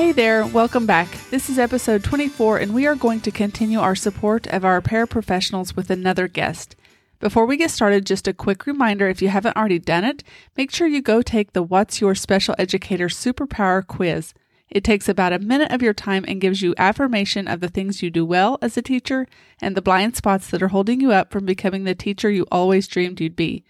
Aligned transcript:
Hey 0.00 0.12
there, 0.12 0.46
welcome 0.46 0.86
back. 0.86 1.08
This 1.28 1.50
is 1.50 1.58
episode 1.58 2.02
24, 2.02 2.56
and 2.56 2.72
we 2.72 2.86
are 2.86 2.94
going 2.94 3.20
to 3.20 3.30
continue 3.30 3.80
our 3.80 3.94
support 3.94 4.46
of 4.46 4.64
our 4.64 4.80
paraprofessionals 4.80 5.76
with 5.76 5.90
another 5.90 6.26
guest. 6.26 6.74
Before 7.18 7.44
we 7.44 7.58
get 7.58 7.70
started, 7.70 8.06
just 8.06 8.26
a 8.26 8.32
quick 8.32 8.64
reminder 8.64 9.08
if 9.10 9.20
you 9.20 9.28
haven't 9.28 9.58
already 9.58 9.78
done 9.78 10.04
it, 10.04 10.24
make 10.56 10.70
sure 10.70 10.86
you 10.86 11.02
go 11.02 11.20
take 11.20 11.52
the 11.52 11.62
What's 11.62 12.00
Your 12.00 12.14
Special 12.14 12.54
Educator 12.58 13.08
Superpower 13.08 13.86
quiz. 13.86 14.32
It 14.70 14.84
takes 14.84 15.06
about 15.06 15.34
a 15.34 15.38
minute 15.38 15.70
of 15.70 15.82
your 15.82 15.92
time 15.92 16.24
and 16.26 16.40
gives 16.40 16.62
you 16.62 16.74
affirmation 16.78 17.46
of 17.46 17.60
the 17.60 17.68
things 17.68 18.02
you 18.02 18.08
do 18.08 18.24
well 18.24 18.58
as 18.62 18.78
a 18.78 18.82
teacher 18.82 19.26
and 19.60 19.76
the 19.76 19.82
blind 19.82 20.16
spots 20.16 20.48
that 20.48 20.62
are 20.62 20.68
holding 20.68 21.02
you 21.02 21.12
up 21.12 21.30
from 21.30 21.44
becoming 21.44 21.84
the 21.84 21.94
teacher 21.94 22.30
you 22.30 22.46
always 22.50 22.88
dreamed 22.88 23.20
you'd 23.20 23.36
be. 23.36 23.64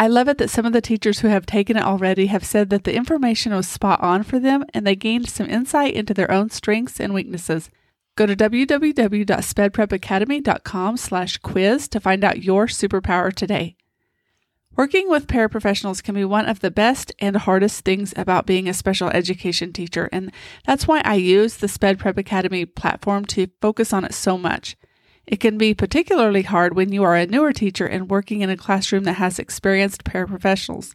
I 0.00 0.06
love 0.06 0.28
it 0.28 0.38
that 0.38 0.48
some 0.48 0.64
of 0.64 0.72
the 0.72 0.80
teachers 0.80 1.18
who 1.18 1.28
have 1.28 1.44
taken 1.44 1.76
it 1.76 1.82
already 1.82 2.26
have 2.26 2.44
said 2.44 2.70
that 2.70 2.84
the 2.84 2.94
information 2.94 3.52
was 3.52 3.66
spot 3.66 4.00
on 4.00 4.22
for 4.22 4.38
them 4.38 4.64
and 4.72 4.86
they 4.86 4.94
gained 4.94 5.28
some 5.28 5.50
insight 5.50 5.94
into 5.94 6.14
their 6.14 6.30
own 6.30 6.50
strengths 6.50 7.00
and 7.00 7.12
weaknesses. 7.12 7.68
Go 8.14 8.24
to 8.24 8.36
www.spedprepacademy.com 8.36 10.96
slash 10.96 11.38
quiz 11.38 11.88
to 11.88 11.98
find 11.98 12.22
out 12.22 12.44
your 12.44 12.68
superpower 12.68 13.34
today. 13.34 13.74
Working 14.76 15.10
with 15.10 15.26
paraprofessionals 15.26 16.00
can 16.00 16.14
be 16.14 16.24
one 16.24 16.46
of 16.46 16.60
the 16.60 16.70
best 16.70 17.12
and 17.18 17.36
hardest 17.36 17.84
things 17.84 18.14
about 18.16 18.46
being 18.46 18.68
a 18.68 18.74
special 18.74 19.08
education 19.08 19.72
teacher, 19.72 20.08
and 20.12 20.30
that's 20.64 20.86
why 20.86 21.02
I 21.04 21.16
use 21.16 21.56
the 21.56 21.66
Sped 21.66 21.98
Prep 21.98 22.16
Academy 22.16 22.64
platform 22.64 23.24
to 23.24 23.48
focus 23.60 23.92
on 23.92 24.04
it 24.04 24.14
so 24.14 24.38
much. 24.38 24.76
It 25.28 25.40
can 25.40 25.58
be 25.58 25.74
particularly 25.74 26.40
hard 26.40 26.74
when 26.74 26.90
you 26.90 27.04
are 27.04 27.14
a 27.14 27.26
newer 27.26 27.52
teacher 27.52 27.84
and 27.84 28.08
working 28.08 28.40
in 28.40 28.48
a 28.48 28.56
classroom 28.56 29.04
that 29.04 29.18
has 29.18 29.38
experienced 29.38 30.02
paraprofessionals. 30.02 30.94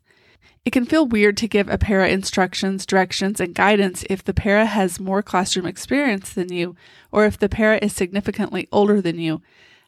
It 0.66 0.72
can 0.72 0.88
feel 0.88 1.06
weird 1.06 1.38
to 1.38 1.48
give 1.48 1.70
a 1.70 1.78
para 1.78 2.10
instructions, 2.10 2.88
directions, 2.88 3.40
and 3.40 3.54
guidance 3.54 4.04
if 4.10 4.24
the 4.24 4.34
para 4.34 4.66
has 4.66 5.00
more 5.00 5.22
classroom 5.22 5.68
experience 5.68 6.34
than 6.34 6.52
you, 6.52 6.76
or 7.12 7.28
if 7.28 7.38
the 7.38 7.48
para 7.48 7.78
is 7.80 7.94
significantly 7.94 8.68
older 8.72 9.02
than 9.02 9.20
you. 9.20 9.44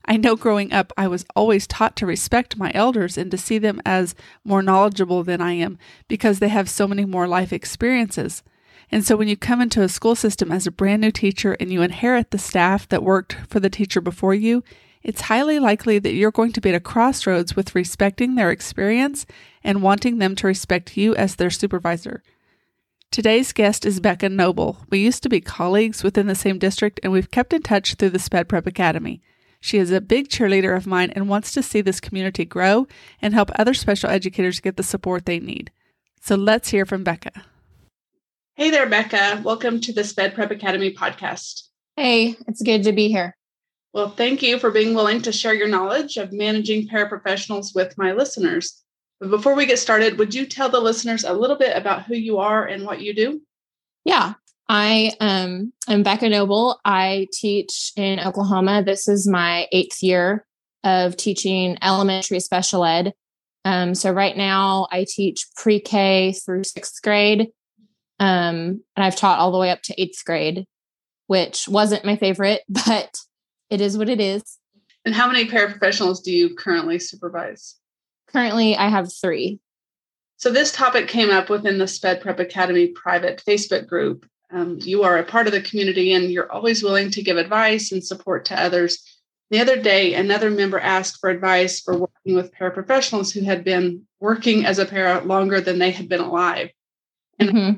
I 0.06 0.18
know 0.18 0.36
growing 0.36 0.72
up, 0.72 0.94
I 0.96 1.08
was 1.08 1.26
always 1.36 1.66
taught 1.66 1.96
to 1.96 2.06
respect 2.06 2.56
my 2.56 2.72
elders 2.76 3.18
and 3.18 3.32
to 3.32 3.40
see 3.40 3.58
them 3.58 3.82
as 3.84 4.14
more 4.44 4.62
knowledgeable 4.62 5.24
than 5.24 5.42
I 5.42 5.54
am 5.54 5.80
because 6.08 6.38
they 6.38 6.50
have 6.50 6.70
so 6.70 6.88
many 6.88 7.04
more 7.04 7.28
life 7.28 7.52
experiences. 7.52 8.44
And 8.92 9.06
so 9.06 9.16
when 9.16 9.28
you 9.28 9.36
come 9.36 9.62
into 9.62 9.82
a 9.82 9.90
school 9.90 10.16
system 10.16 10.52
as 10.52 10.68
a 10.68 10.72
brand 10.72 11.02
new 11.02 11.12
teacher 11.12 11.54
and 11.60 11.72
you 11.72 11.82
inherit 11.82 12.32
the 12.32 12.38
staff 12.38 12.88
that 12.90 13.04
worked 13.04 13.38
for 13.48 13.60
the 13.60 13.70
teacher 13.70 14.02
before 14.02 14.34
you, 14.34 14.64
it's 15.04 15.22
highly 15.22 15.60
likely 15.60 16.00
that 16.00 16.14
you're 16.14 16.32
going 16.32 16.52
to 16.54 16.62
be 16.62 16.70
at 16.70 16.76
a 16.76 16.80
crossroads 16.80 17.56
with 17.56 17.76
respecting 17.76 18.36
their 18.36 18.52
experience 18.52 19.26
and 19.64 19.84
wanting 19.84 20.18
them 20.18 20.36
to 20.36 20.48
respect 20.48 20.98
you 20.98 21.16
as 21.16 21.36
their 21.36 21.52
supervisor. 21.52 22.24
Today's 23.12 23.54
guest 23.54 23.86
is 23.86 24.00
Becca 24.00 24.30
Noble. 24.30 24.78
We 24.90 25.00
used 25.00 25.24
to 25.24 25.30
be 25.30 25.42
colleagues 25.42 26.04
within 26.04 26.28
the 26.28 26.36
same 26.36 26.58
district 26.58 27.00
and 27.04 27.12
we've 27.12 27.32
kept 27.32 27.54
in 27.54 27.62
touch 27.62 27.96
through 27.96 28.10
the 28.10 28.20
Sped 28.20 28.50
Prep 28.50 28.68
Academy. 28.68 29.22
She 29.60 29.78
is 29.78 29.92
a 29.92 30.02
big 30.02 30.30
cheerleader 30.30 30.76
of 30.76 30.86
mine 30.86 31.12
and 31.16 31.30
wants 31.30 31.52
to 31.54 31.64
see 31.64 31.82
this 31.82 32.00
community 32.00 32.46
grow 32.46 32.88
and 33.22 33.34
help 33.34 33.52
other 33.56 33.74
special 33.74 34.10
educators 34.10 34.60
get 34.60 34.76
the 34.76 34.84
support 34.84 35.26
they 35.26 35.40
need. 35.40 35.72
So 36.22 36.36
let's 36.36 36.70
hear 36.70 36.86
from 36.86 37.04
Becca. 37.04 37.32
Hey 38.58 38.70
there, 38.70 38.88
Becca. 38.88 39.42
Welcome 39.44 39.82
to 39.82 39.92
the 39.92 40.06
Sped 40.06 40.34
Prep 40.34 40.50
Academy 40.50 40.94
podcast. 40.94 41.64
Hey, 41.98 42.38
it's 42.48 42.62
good 42.62 42.84
to 42.84 42.94
be 42.94 43.10
here. 43.10 43.36
Well, 43.92 44.12
thank 44.12 44.42
you 44.42 44.60
for 44.60 44.72
being 44.72 44.94
willing 44.94 45.22
to 45.24 45.34
share 45.34 45.54
your 45.54 45.68
knowledge 45.68 46.16
of 46.16 46.32
managing 46.32 46.88
paraprofessionals 46.88 47.76
with 47.76 47.98
my 47.98 48.14
listeners. 48.14 48.82
But 49.20 49.30
before 49.30 49.56
we 49.56 49.66
get 49.66 49.78
started, 49.78 50.18
would 50.18 50.34
you 50.34 50.46
tell 50.46 50.70
the 50.70 50.80
listeners 50.80 51.26
a 51.26 51.34
little 51.34 51.58
bit 51.58 51.76
about 51.76 52.04
who 52.04 52.16
you 52.16 52.38
are 52.38 52.66
and 52.66 52.86
what 52.86 53.02
you 53.02 53.14
do? 53.14 53.42
Yeah, 54.06 54.36
I 54.70 55.12
um, 55.20 55.74
am 55.90 56.04
Becca 56.04 56.30
Noble. 56.30 56.80
I 56.86 57.28
teach 57.34 57.92
in 57.98 58.22
Oklahoma. 58.22 58.84
This 58.86 59.10
is 59.10 59.28
my 59.28 59.68
eighth 59.74 60.02
year 60.02 60.46
of 60.86 61.18
teaching 61.18 61.78
elementary 61.82 62.40
special 62.40 62.86
ed. 62.86 63.14
Um, 63.66 63.96
so 63.96 64.12
right 64.12 64.38
now 64.38 64.88
I 64.94 65.06
teach 65.10 65.46
pre 65.58 65.82
K 65.82 66.32
through 66.32 66.64
sixth 66.64 67.02
grade 67.02 67.50
um, 68.20 68.82
and 68.96 69.06
I've 69.06 69.16
taught 69.16 69.40
all 69.40 69.52
the 69.52 69.58
way 69.58 69.70
up 69.70 69.82
to 69.84 70.02
eighth 70.02 70.24
grade, 70.26 70.66
which 71.28 71.68
wasn't 71.68 72.06
my 72.06 72.16
favorite, 72.16 72.64
but 72.70 73.18
it 73.70 73.82
is 73.82 73.98
what 73.98 74.10
it 74.10 74.20
is. 74.20 74.58
And 75.04 75.14
how 75.14 75.28
many 75.28 75.46
paraprofessionals 75.48 76.24
do 76.24 76.32
you 76.32 76.56
currently 76.56 76.98
supervise? 77.00 77.76
Currently, 78.28 78.76
I 78.76 78.88
have 78.88 79.14
three. 79.14 79.60
So, 80.38 80.52
this 80.52 80.72
topic 80.72 81.08
came 81.08 81.30
up 81.30 81.50
within 81.50 81.78
the 81.78 81.88
SPED 81.88 82.22
Prep 82.22 82.40
Academy 82.40 82.88
private 82.88 83.42
Facebook 83.48 83.88
group. 83.88 84.26
Um, 84.52 84.80
you 84.82 85.04
are 85.04 85.18
a 85.18 85.24
part 85.24 85.48
of 85.48 85.54
the 85.54 85.62
community 85.62 86.14
and 86.14 86.32
you're 86.32 86.52
always 86.52 86.84
willing 86.84 87.12
to 87.12 87.24
give 87.24 87.38
advice 87.38 87.92
and 87.92 88.04
support 88.04 88.46
to 88.46 88.60
others. 88.60 89.02
The 89.52 89.60
other 89.60 89.82
day, 89.82 90.14
another 90.16 90.50
member 90.50 90.80
asked 90.80 91.20
for 91.20 91.30
advice 91.30 91.80
for 91.80 91.98
working 91.98 92.36
with 92.36 92.54
paraprofessionals 92.54 93.32
who 93.32 93.42
had 93.42 93.64
been 93.64 94.04
working 94.20 94.66
as 94.66 94.80
a 94.80 94.86
para 94.86 95.22
longer 95.24 95.62
than 95.62 95.80
they 95.80 95.92
had 95.92 96.10
been 96.10 96.22
alive. 96.22 96.70
And 97.40 97.50
mm-hmm. 97.50 97.78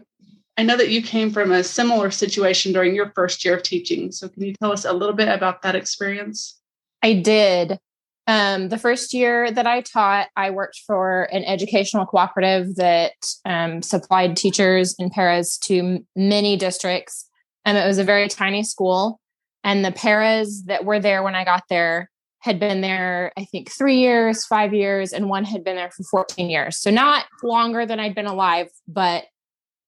I 0.57 0.63
know 0.63 0.75
that 0.77 0.89
you 0.89 1.03
came 1.03 1.29
from 1.31 1.51
a 1.51 1.63
similar 1.63 2.09
situation 2.09 2.73
during 2.73 2.95
your 2.95 3.11
first 3.13 3.45
year 3.45 3.55
of 3.55 3.63
teaching. 3.63 4.11
So, 4.11 4.27
can 4.27 4.43
you 4.43 4.53
tell 4.53 4.71
us 4.71 4.85
a 4.85 4.93
little 4.93 5.15
bit 5.15 5.29
about 5.29 5.61
that 5.61 5.75
experience? 5.75 6.59
I 7.03 7.13
did. 7.13 7.79
Um, 8.25 8.67
the 8.69 8.77
first 8.77 9.13
year 9.13 9.49
that 9.51 9.67
I 9.67 9.81
taught, 9.81 10.27
I 10.35 10.49
worked 10.49 10.81
for 10.85 11.23
an 11.31 11.45
educational 11.45 12.05
cooperative 12.05 12.75
that 12.75 13.13
um, 13.45 13.81
supplied 13.81 14.35
teachers 14.35 14.95
and 14.99 15.11
paras 15.11 15.57
to 15.59 16.05
many 16.15 16.57
districts. 16.57 17.29
And 17.63 17.77
it 17.77 17.85
was 17.85 17.99
a 17.99 18.03
very 18.03 18.27
tiny 18.27 18.63
school. 18.63 19.21
And 19.63 19.85
the 19.85 19.93
paras 19.93 20.63
that 20.65 20.83
were 20.83 20.99
there 20.99 21.23
when 21.23 21.35
I 21.35 21.45
got 21.45 21.63
there 21.69 22.09
had 22.39 22.59
been 22.59 22.81
there, 22.81 23.31
I 23.37 23.45
think, 23.45 23.71
three 23.71 23.99
years, 23.99 24.45
five 24.45 24.73
years, 24.73 25.13
and 25.13 25.29
one 25.29 25.43
had 25.43 25.63
been 25.63 25.75
there 25.75 25.91
for 25.91 26.03
14 26.03 26.49
years. 26.49 26.79
So, 26.79 26.91
not 26.91 27.25
longer 27.43 27.85
than 27.85 27.99
I'd 27.99 28.15
been 28.15 28.27
alive, 28.27 28.67
but 28.87 29.25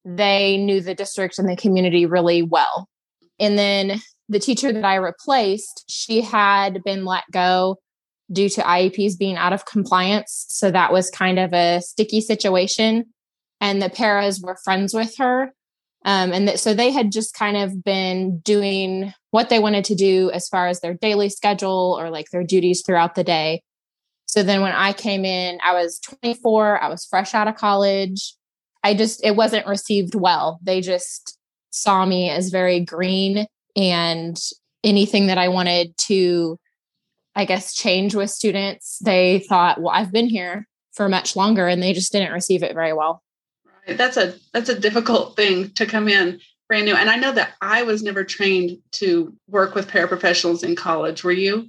they 0.05 0.57
knew 0.57 0.81
the 0.81 0.95
district 0.95 1.39
and 1.39 1.47
the 1.47 1.55
community 1.55 2.05
really 2.05 2.41
well. 2.41 2.87
And 3.39 3.57
then 3.57 4.01
the 4.27 4.39
teacher 4.39 4.71
that 4.71 4.85
I 4.85 4.95
replaced, 4.95 5.85
she 5.87 6.21
had 6.21 6.83
been 6.83 7.05
let 7.05 7.23
go 7.31 7.77
due 8.31 8.49
to 8.49 8.61
IEPs 8.61 9.17
being 9.17 9.37
out 9.37 9.53
of 9.53 9.65
compliance. 9.65 10.45
So 10.49 10.69
that 10.71 10.91
was 10.91 11.09
kind 11.09 11.39
of 11.39 11.53
a 11.53 11.81
sticky 11.81 12.21
situation. 12.21 13.05
And 13.59 13.81
the 13.81 13.89
paras 13.89 14.39
were 14.41 14.57
friends 14.63 14.93
with 14.93 15.17
her. 15.17 15.53
Um, 16.05 16.31
and 16.31 16.47
th- 16.47 16.59
so 16.59 16.73
they 16.73 16.91
had 16.91 17.11
just 17.11 17.33
kind 17.33 17.57
of 17.57 17.83
been 17.83 18.39
doing 18.39 19.13
what 19.31 19.49
they 19.49 19.59
wanted 19.59 19.83
to 19.85 19.95
do 19.95 20.31
as 20.31 20.47
far 20.47 20.67
as 20.67 20.79
their 20.79 20.93
daily 20.93 21.29
schedule 21.29 21.97
or 21.99 22.09
like 22.09 22.29
their 22.31 22.43
duties 22.43 22.83
throughout 22.85 23.15
the 23.15 23.23
day. 23.23 23.61
So 24.27 24.43
then 24.43 24.61
when 24.61 24.71
I 24.71 24.93
came 24.93 25.25
in, 25.25 25.57
I 25.63 25.73
was 25.73 25.99
24, 26.21 26.81
I 26.81 26.87
was 26.87 27.05
fresh 27.05 27.33
out 27.33 27.47
of 27.47 27.55
college. 27.55 28.35
I 28.83 28.93
just, 28.93 29.23
it 29.23 29.35
wasn't 29.35 29.67
received 29.67 30.15
well. 30.15 30.59
They 30.63 30.81
just 30.81 31.37
saw 31.71 32.05
me 32.05 32.29
as 32.29 32.49
very 32.49 32.79
green 32.79 33.45
and 33.75 34.39
anything 34.83 35.27
that 35.27 35.37
I 35.37 35.47
wanted 35.47 35.95
to, 36.07 36.57
I 37.35 37.45
guess, 37.45 37.73
change 37.73 38.15
with 38.15 38.29
students, 38.29 38.99
they 38.99 39.39
thought, 39.39 39.81
well, 39.81 39.93
I've 39.93 40.11
been 40.11 40.29
here 40.29 40.67
for 40.93 41.09
much 41.09 41.35
longer 41.35 41.67
and 41.67 41.81
they 41.81 41.93
just 41.93 42.11
didn't 42.11 42.33
receive 42.33 42.63
it 42.63 42.73
very 42.73 42.93
well. 42.93 43.21
Right. 43.87 43.97
That's 43.97 44.17
a 44.17 44.35
that's 44.53 44.69
a 44.69 44.79
difficult 44.79 45.35
thing 45.35 45.71
to 45.71 45.85
come 45.85 46.07
in 46.07 46.39
brand 46.67 46.85
new. 46.85 46.95
And 46.95 47.09
I 47.09 47.15
know 47.15 47.31
that 47.31 47.53
I 47.61 47.83
was 47.83 48.03
never 48.03 48.23
trained 48.23 48.77
to 48.93 49.35
work 49.47 49.75
with 49.75 49.89
paraprofessionals 49.89 50.63
in 50.63 50.75
college. 50.75 51.23
Were 51.23 51.31
you? 51.31 51.67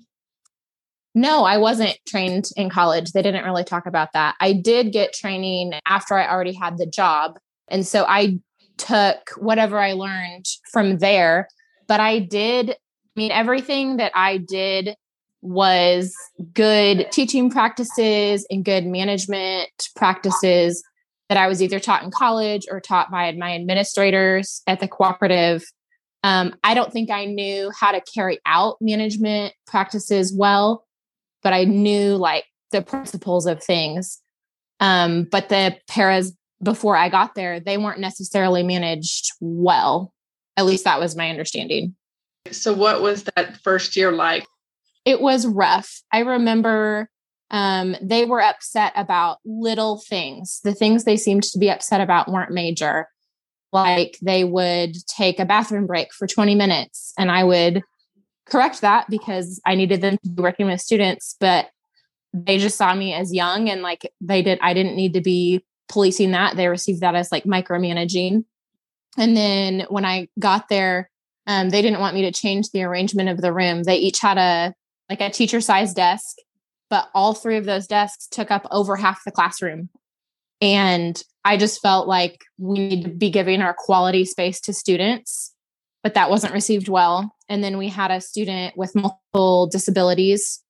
No, 1.14 1.44
I 1.44 1.58
wasn't 1.58 1.98
trained 2.06 2.50
in 2.56 2.70
college. 2.70 3.12
They 3.12 3.22
didn't 3.22 3.44
really 3.44 3.64
talk 3.64 3.86
about 3.86 4.12
that. 4.12 4.36
I 4.40 4.52
did 4.52 4.92
get 4.92 5.12
training 5.12 5.72
after 5.86 6.14
I 6.14 6.28
already 6.28 6.52
had 6.52 6.78
the 6.78 6.86
job. 6.86 7.38
And 7.68 7.86
so 7.86 8.04
I 8.08 8.38
took 8.76 9.30
whatever 9.36 9.78
I 9.78 9.92
learned 9.92 10.46
from 10.72 10.98
there. 10.98 11.48
But 11.88 12.00
I 12.00 12.20
did, 12.20 12.70
I 12.70 12.74
mean, 13.16 13.32
everything 13.32 13.96
that 13.96 14.12
I 14.14 14.36
did 14.38 14.94
was 15.42 16.14
good 16.52 17.10
teaching 17.10 17.50
practices 17.50 18.46
and 18.50 18.64
good 18.64 18.86
management 18.86 19.70
practices 19.96 20.82
that 21.28 21.38
I 21.38 21.46
was 21.46 21.62
either 21.62 21.80
taught 21.80 22.02
in 22.02 22.10
college 22.10 22.66
or 22.70 22.80
taught 22.80 23.10
by 23.10 23.32
my 23.32 23.54
administrators 23.54 24.62
at 24.66 24.80
the 24.80 24.88
cooperative. 24.88 25.64
Um, 26.22 26.54
I 26.62 26.74
don't 26.74 26.92
think 26.92 27.10
I 27.10 27.24
knew 27.24 27.70
how 27.78 27.92
to 27.92 28.02
carry 28.14 28.38
out 28.44 28.76
management 28.80 29.54
practices 29.66 30.34
well, 30.36 30.84
but 31.42 31.52
I 31.52 31.64
knew 31.64 32.16
like 32.16 32.44
the 32.70 32.82
principles 32.82 33.46
of 33.46 33.62
things. 33.62 34.20
Um, 34.78 35.24
but 35.24 35.48
the 35.48 35.76
paras 35.88 36.32
before 36.62 36.96
I 36.96 37.08
got 37.08 37.34
there, 37.34 37.60
they 37.60 37.78
weren't 37.78 38.00
necessarily 38.00 38.62
managed 38.62 39.32
well. 39.40 40.12
At 40.56 40.66
least 40.66 40.84
that 40.84 41.00
was 41.00 41.16
my 41.16 41.30
understanding. 41.30 41.94
So, 42.50 42.72
what 42.72 43.02
was 43.02 43.24
that 43.24 43.58
first 43.62 43.96
year 43.96 44.12
like? 44.12 44.46
It 45.04 45.20
was 45.20 45.46
rough. 45.46 46.02
I 46.12 46.20
remember 46.20 47.08
um, 47.50 47.96
they 48.00 48.24
were 48.24 48.42
upset 48.42 48.92
about 48.94 49.38
little 49.44 50.02
things. 50.08 50.60
The 50.62 50.74
things 50.74 51.04
they 51.04 51.16
seemed 51.16 51.44
to 51.44 51.58
be 51.58 51.70
upset 51.70 52.00
about 52.00 52.30
weren't 52.30 52.52
major. 52.52 53.08
Like 53.72 54.18
they 54.20 54.44
would 54.44 54.96
take 55.06 55.38
a 55.38 55.44
bathroom 55.44 55.86
break 55.86 56.12
for 56.12 56.26
20 56.26 56.54
minutes, 56.54 57.12
and 57.18 57.30
I 57.30 57.44
would 57.44 57.82
correct 58.50 58.80
that 58.80 59.08
because 59.08 59.60
I 59.64 59.74
needed 59.74 60.00
them 60.00 60.18
to 60.18 60.30
be 60.30 60.42
working 60.42 60.66
with 60.66 60.80
students, 60.80 61.36
but 61.38 61.70
they 62.32 62.58
just 62.58 62.76
saw 62.76 62.94
me 62.94 63.12
as 63.14 63.32
young 63.34 63.68
and 63.68 63.82
like 63.82 64.10
they 64.20 64.42
did, 64.42 64.58
I 64.62 64.74
didn't 64.74 64.96
need 64.96 65.14
to 65.14 65.20
be 65.20 65.64
policing 65.88 66.30
that. 66.32 66.56
They 66.56 66.68
received 66.68 67.00
that 67.00 67.14
as 67.14 67.32
like 67.32 67.44
micromanaging. 67.44 68.44
And 69.18 69.36
then 69.36 69.86
when 69.88 70.04
I 70.04 70.28
got 70.38 70.68
there, 70.68 71.10
um, 71.46 71.70
they 71.70 71.82
didn't 71.82 72.00
want 72.00 72.14
me 72.14 72.22
to 72.22 72.32
change 72.32 72.70
the 72.70 72.84
arrangement 72.84 73.28
of 73.28 73.40
the 73.40 73.52
room. 73.52 73.82
They 73.82 73.96
each 73.96 74.20
had 74.20 74.38
a 74.38 74.74
like 75.08 75.20
a 75.20 75.30
teacher 75.30 75.60
sized 75.60 75.96
desk, 75.96 76.36
but 76.88 77.08
all 77.14 77.34
three 77.34 77.56
of 77.56 77.64
those 77.64 77.88
desks 77.88 78.28
took 78.28 78.50
up 78.50 78.66
over 78.70 78.94
half 78.96 79.24
the 79.24 79.32
classroom. 79.32 79.88
And 80.60 81.20
I 81.44 81.56
just 81.56 81.80
felt 81.80 82.06
like 82.06 82.44
we 82.58 82.78
need 82.78 83.04
to 83.04 83.10
be 83.10 83.30
giving 83.30 83.62
our 83.62 83.74
quality 83.76 84.24
space 84.24 84.60
to 84.62 84.72
students, 84.72 85.49
but 86.02 86.14
that 86.14 86.30
wasn't 86.30 86.54
received 86.54 86.88
well. 86.88 87.34
And 87.48 87.62
then 87.62 87.78
we 87.78 87.88
had 87.88 88.10
a 88.10 88.20
student 88.20 88.76
with 88.76 88.94
multiple 88.94 89.66
disabilities. 89.66 90.62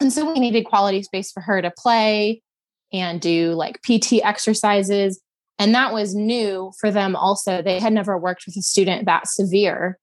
And 0.00 0.12
so 0.12 0.32
we 0.32 0.40
needed 0.40 0.64
quality 0.64 1.02
space 1.02 1.30
for 1.30 1.40
her 1.40 1.62
to 1.62 1.70
play 1.70 2.42
and 2.92 3.20
do 3.20 3.52
like 3.52 3.82
PT 3.82 4.14
exercises. 4.22 5.20
And 5.58 5.74
that 5.74 5.92
was 5.92 6.14
new 6.14 6.72
for 6.80 6.90
them 6.90 7.14
also. 7.14 7.62
They 7.62 7.78
had 7.78 7.92
never 7.92 8.18
worked 8.18 8.44
with 8.46 8.56
a 8.56 8.62
student 8.62 9.06
that 9.06 9.28
severe. 9.28 9.98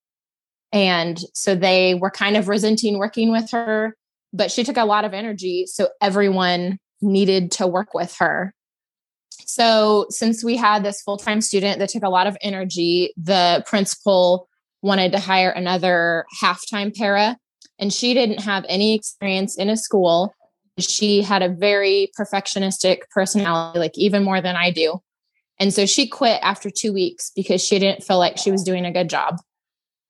And 0.71 1.19
so 1.33 1.55
they 1.55 1.95
were 1.95 2.11
kind 2.11 2.37
of 2.37 2.47
resenting 2.47 2.97
working 2.97 3.31
with 3.31 3.51
her, 3.51 3.95
but 4.31 4.51
she 4.51 4.63
took 4.63 4.77
a 4.77 4.85
lot 4.85 5.03
of 5.03 5.13
energy. 5.13 5.65
So 5.67 5.89
everyone 5.99 6.77
needed 7.01 7.51
to 7.53 7.67
work 7.67 7.93
with 7.93 8.15
her. 8.19 8.53
So, 9.45 10.05
since 10.09 10.43
we 10.43 10.55
had 10.55 10.83
this 10.83 11.01
full 11.01 11.17
time 11.17 11.41
student 11.41 11.79
that 11.79 11.89
took 11.89 12.03
a 12.03 12.09
lot 12.09 12.27
of 12.27 12.37
energy, 12.41 13.13
the 13.17 13.63
principal 13.65 14.47
wanted 14.81 15.11
to 15.11 15.19
hire 15.19 15.49
another 15.49 16.25
half 16.39 16.61
time 16.69 16.91
para. 16.91 17.37
And 17.79 17.91
she 17.91 18.13
didn't 18.13 18.41
have 18.41 18.65
any 18.69 18.93
experience 18.93 19.57
in 19.57 19.69
a 19.69 19.77
school. 19.77 20.33
She 20.79 21.21
had 21.21 21.41
a 21.41 21.49
very 21.49 22.11
perfectionistic 22.19 22.99
personality, 23.11 23.79
like 23.79 23.97
even 23.97 24.23
more 24.23 24.41
than 24.41 24.55
I 24.55 24.71
do. 24.71 24.99
And 25.59 25.73
so 25.73 25.85
she 25.85 26.07
quit 26.07 26.39
after 26.41 26.69
two 26.69 26.93
weeks 26.93 27.31
because 27.35 27.63
she 27.63 27.77
didn't 27.77 28.03
feel 28.03 28.17
like 28.17 28.37
she 28.37 28.51
was 28.51 28.63
doing 28.63 28.85
a 28.85 28.91
good 28.91 29.09
job. 29.09 29.37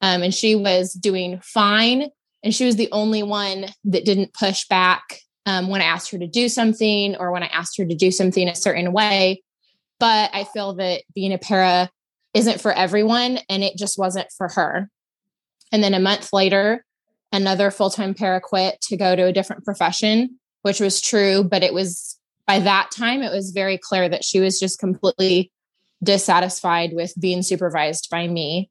Um, 0.01 0.23
and 0.23 0.33
she 0.33 0.55
was 0.55 0.93
doing 0.93 1.39
fine. 1.43 2.09
And 2.43 2.55
she 2.55 2.65
was 2.65 2.75
the 2.75 2.89
only 2.91 3.21
one 3.21 3.67
that 3.85 4.05
didn't 4.05 4.33
push 4.33 4.65
back 4.67 5.19
um, 5.45 5.67
when 5.67 5.81
I 5.81 5.85
asked 5.85 6.11
her 6.11 6.17
to 6.17 6.27
do 6.27 6.49
something 6.49 7.15
or 7.17 7.31
when 7.31 7.43
I 7.43 7.47
asked 7.47 7.77
her 7.77 7.85
to 7.85 7.95
do 7.95 8.11
something 8.11 8.47
a 8.47 8.55
certain 8.55 8.93
way. 8.93 9.43
But 9.99 10.31
I 10.33 10.45
feel 10.45 10.73
that 10.75 11.03
being 11.13 11.33
a 11.33 11.37
para 11.37 11.89
isn't 12.33 12.61
for 12.61 12.71
everyone 12.71 13.39
and 13.49 13.63
it 13.63 13.77
just 13.77 13.97
wasn't 13.97 14.31
for 14.37 14.49
her. 14.49 14.89
And 15.71 15.83
then 15.83 15.93
a 15.93 15.99
month 15.99 16.33
later, 16.33 16.85
another 17.31 17.71
full 17.71 17.89
time 17.89 18.13
para 18.13 18.41
quit 18.41 18.81
to 18.81 18.97
go 18.97 19.15
to 19.15 19.25
a 19.25 19.33
different 19.33 19.63
profession, 19.63 20.39
which 20.63 20.79
was 20.79 21.01
true. 21.01 21.43
But 21.43 21.63
it 21.63 21.73
was 21.73 22.17
by 22.47 22.59
that 22.59 22.91
time, 22.91 23.21
it 23.21 23.31
was 23.31 23.51
very 23.51 23.77
clear 23.77 24.09
that 24.09 24.25
she 24.25 24.39
was 24.39 24.59
just 24.59 24.79
completely 24.79 25.51
dissatisfied 26.03 26.91
with 26.93 27.13
being 27.19 27.43
supervised 27.43 28.09
by 28.09 28.27
me. 28.27 28.69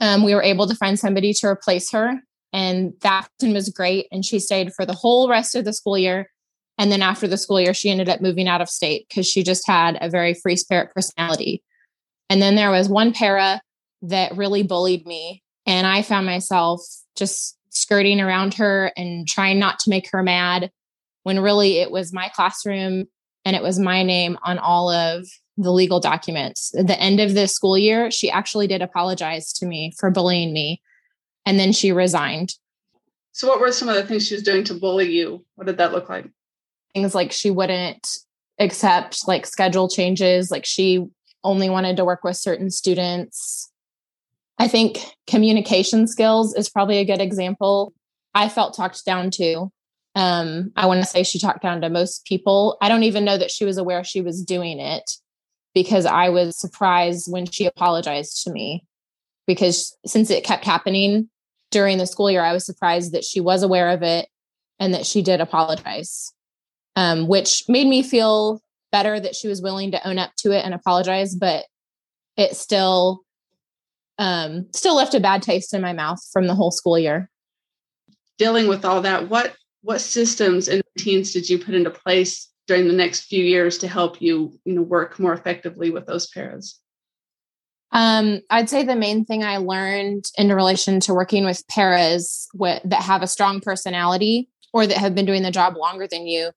Um, 0.00 0.24
we 0.24 0.34
were 0.34 0.42
able 0.42 0.68
to 0.68 0.74
find 0.74 0.98
somebody 0.98 1.32
to 1.34 1.46
replace 1.48 1.90
her, 1.90 2.20
and 2.52 2.92
that 3.00 3.28
was 3.42 3.70
great. 3.70 4.06
And 4.12 4.24
she 4.24 4.38
stayed 4.38 4.72
for 4.72 4.86
the 4.86 4.94
whole 4.94 5.28
rest 5.28 5.56
of 5.56 5.64
the 5.64 5.72
school 5.72 5.98
year. 5.98 6.30
And 6.78 6.90
then 6.90 7.02
after 7.02 7.26
the 7.26 7.36
school 7.36 7.60
year, 7.60 7.74
she 7.74 7.90
ended 7.90 8.08
up 8.08 8.20
moving 8.20 8.48
out 8.48 8.60
of 8.60 8.70
state 8.70 9.06
because 9.08 9.26
she 9.26 9.42
just 9.42 9.66
had 9.66 9.98
a 10.00 10.08
very 10.08 10.34
free 10.34 10.56
spirit 10.56 10.92
personality. 10.94 11.62
And 12.30 12.40
then 12.40 12.54
there 12.54 12.70
was 12.70 12.88
one 12.88 13.12
para 13.12 13.60
that 14.02 14.36
really 14.36 14.62
bullied 14.62 15.04
me. 15.04 15.42
And 15.66 15.86
I 15.86 16.00
found 16.02 16.24
myself 16.24 16.80
just 17.16 17.58
skirting 17.70 18.20
around 18.20 18.54
her 18.54 18.92
and 18.96 19.28
trying 19.28 19.58
not 19.58 19.80
to 19.80 19.90
make 19.90 20.10
her 20.10 20.22
mad 20.22 20.70
when 21.24 21.40
really 21.40 21.78
it 21.78 21.90
was 21.90 22.12
my 22.12 22.28
classroom 22.28 23.06
and 23.44 23.56
it 23.56 23.62
was 23.62 23.78
my 23.78 24.02
name 24.02 24.38
on 24.42 24.58
all 24.58 24.90
of 24.90 25.26
the 25.56 25.72
legal 25.72 26.00
documents. 26.00 26.74
At 26.74 26.86
the 26.86 26.98
end 26.98 27.20
of 27.20 27.34
the 27.34 27.46
school 27.46 27.76
year, 27.76 28.10
she 28.10 28.30
actually 28.30 28.66
did 28.66 28.80
apologize 28.80 29.52
to 29.54 29.66
me 29.66 29.92
for 29.98 30.10
bullying 30.10 30.52
me. 30.52 30.80
And 31.44 31.58
then 31.58 31.72
she 31.72 31.92
resigned. 31.92 32.54
So, 33.32 33.48
what 33.48 33.60
were 33.60 33.72
some 33.72 33.88
of 33.88 33.94
the 33.94 34.04
things 34.04 34.26
she 34.26 34.34
was 34.34 34.42
doing 34.42 34.64
to 34.64 34.74
bully 34.74 35.10
you? 35.10 35.44
What 35.54 35.66
did 35.66 35.78
that 35.78 35.92
look 35.92 36.08
like? 36.08 36.26
Things 36.94 37.14
like 37.14 37.32
she 37.32 37.50
wouldn't 37.50 38.06
accept 38.58 39.26
like 39.26 39.46
schedule 39.46 39.88
changes, 39.88 40.50
like 40.50 40.66
she 40.66 41.06
only 41.44 41.70
wanted 41.70 41.96
to 41.96 42.04
work 42.04 42.24
with 42.24 42.36
certain 42.36 42.70
students. 42.70 43.70
I 44.58 44.68
think 44.68 44.98
communication 45.26 46.06
skills 46.06 46.54
is 46.54 46.68
probably 46.68 46.98
a 46.98 47.04
good 47.04 47.20
example. 47.20 47.94
I 48.34 48.48
felt 48.48 48.76
talked 48.76 49.04
down 49.04 49.30
to. 49.32 49.70
Um, 50.14 50.72
I 50.76 50.86
want 50.86 51.00
to 51.00 51.06
say 51.06 51.22
she 51.22 51.38
talked 51.38 51.62
down 51.62 51.80
to 51.80 51.88
most 51.88 52.24
people. 52.24 52.76
I 52.80 52.88
don't 52.88 53.04
even 53.04 53.24
know 53.24 53.38
that 53.38 53.50
she 53.50 53.64
was 53.64 53.78
aware 53.78 54.04
she 54.04 54.20
was 54.20 54.44
doing 54.44 54.80
it 54.80 55.10
because 55.74 56.04
I 56.04 56.28
was 56.28 56.58
surprised 56.58 57.30
when 57.30 57.46
she 57.46 57.64
apologized 57.66 58.44
to 58.44 58.52
me. 58.52 58.84
Because 59.46 59.96
since 60.06 60.30
it 60.30 60.44
kept 60.44 60.64
happening 60.64 61.28
during 61.70 61.98
the 61.98 62.06
school 62.06 62.30
year, 62.30 62.42
I 62.42 62.52
was 62.52 62.66
surprised 62.66 63.12
that 63.12 63.24
she 63.24 63.40
was 63.40 63.62
aware 63.62 63.90
of 63.90 64.02
it 64.02 64.28
and 64.78 64.94
that 64.94 65.06
she 65.06 65.22
did 65.22 65.40
apologize, 65.40 66.32
um, 66.96 67.28
which 67.28 67.64
made 67.68 67.86
me 67.86 68.02
feel 68.02 68.60
better 68.92 69.18
that 69.18 69.36
she 69.36 69.48
was 69.48 69.62
willing 69.62 69.92
to 69.92 70.08
own 70.08 70.18
up 70.18 70.32
to 70.38 70.52
it 70.52 70.64
and 70.64 70.74
apologize, 70.74 71.34
but 71.34 71.64
it 72.36 72.56
still 72.56 73.22
um, 74.18 74.66
still 74.74 74.96
left 74.96 75.14
a 75.14 75.20
bad 75.20 75.42
taste 75.42 75.72
in 75.72 75.80
my 75.80 75.92
mouth 75.92 76.20
from 76.32 76.46
the 76.46 76.54
whole 76.54 76.70
school 76.70 76.98
year. 76.98 77.30
Dealing 78.38 78.68
with 78.68 78.84
all 78.84 79.02
that, 79.02 79.28
what 79.28 79.54
what 79.82 80.00
systems 80.00 80.68
and 80.68 80.82
routines 80.96 81.32
did 81.32 81.48
you 81.48 81.58
put 81.58 81.74
into 81.74 81.90
place 81.90 82.48
during 82.66 82.86
the 82.86 82.94
next 82.94 83.22
few 83.22 83.42
years 83.42 83.78
to 83.78 83.88
help 83.88 84.20
you, 84.20 84.52
you 84.64 84.74
know, 84.74 84.82
work 84.82 85.18
more 85.18 85.32
effectively 85.32 85.90
with 85.90 86.06
those 86.06 86.28
paras? 86.28 86.78
Um, 87.92 88.40
I'd 88.50 88.70
say 88.70 88.84
the 88.84 88.94
main 88.94 89.24
thing 89.24 89.42
I 89.42 89.56
learned 89.56 90.26
in 90.38 90.52
relation 90.52 91.00
to 91.00 91.14
working 91.14 91.44
with 91.44 91.66
paras 91.66 92.46
with, 92.54 92.80
that 92.84 93.02
have 93.02 93.22
a 93.22 93.26
strong 93.26 93.60
personality 93.60 94.48
or 94.72 94.86
that 94.86 94.98
have 94.98 95.14
been 95.14 95.26
doing 95.26 95.42
the 95.42 95.50
job 95.50 95.76
longer 95.76 96.06
than 96.06 96.26
you 96.26 96.52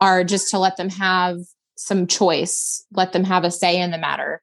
are 0.00 0.24
just 0.24 0.50
to 0.50 0.58
let 0.58 0.76
them 0.76 0.90
have 0.90 1.38
some 1.76 2.06
choice, 2.06 2.84
let 2.92 3.12
them 3.12 3.24
have 3.24 3.44
a 3.44 3.50
say 3.50 3.80
in 3.80 3.90
the 3.90 3.98
matter. 3.98 4.42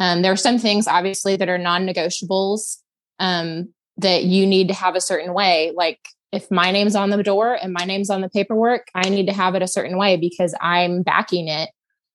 Um, 0.00 0.22
there 0.22 0.32
are 0.32 0.36
some 0.36 0.58
things, 0.58 0.86
obviously, 0.86 1.36
that 1.36 1.48
are 1.48 1.58
non 1.58 1.86
negotiables 1.86 2.78
um, 3.18 3.72
that 3.96 4.24
you 4.24 4.46
need 4.46 4.68
to 4.68 4.74
have 4.74 4.94
a 4.94 5.00
certain 5.00 5.34
way. 5.34 5.72
Like 5.74 6.00
if 6.32 6.50
my 6.50 6.70
name's 6.70 6.96
on 6.96 7.10
the 7.10 7.22
door 7.22 7.56
and 7.60 7.72
my 7.72 7.84
name's 7.84 8.10
on 8.10 8.20
the 8.20 8.28
paperwork, 8.28 8.88
I 8.94 9.08
need 9.08 9.26
to 9.26 9.32
have 9.32 9.54
it 9.54 9.62
a 9.62 9.68
certain 9.68 9.96
way 9.96 10.16
because 10.16 10.54
I'm 10.60 11.02
backing 11.02 11.48
it. 11.48 11.70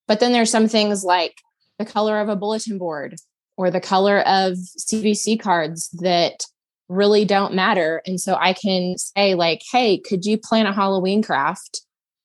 But 0.07 0.19
then 0.19 0.33
there's 0.33 0.51
some 0.51 0.67
things 0.67 1.03
like 1.03 1.35
the 1.77 1.85
color 1.85 2.19
of 2.19 2.29
a 2.29 2.35
bulletin 2.35 2.77
board 2.77 3.15
or 3.57 3.71
the 3.71 3.79
color 3.79 4.19
of 4.19 4.53
CVC 4.53 5.39
cards 5.39 5.89
that 5.99 6.43
really 6.89 7.23
don't 7.23 7.53
matter. 7.53 8.01
And 8.05 8.19
so 8.19 8.35
I 8.35 8.53
can 8.53 8.97
say, 8.97 9.35
like, 9.35 9.61
hey, 9.71 9.99
could 9.99 10.25
you 10.25 10.37
plan 10.37 10.65
a 10.65 10.73
Halloween 10.73 11.21
craft? 11.21 11.81